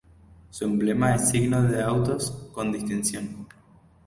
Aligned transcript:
Su 0.49 0.65
emblema 0.65 1.13
es 1.13 1.29
signo 1.29 1.61
de 1.61 1.79
autos 1.79 2.31
con 2.55 2.71
distinción. 2.71 3.45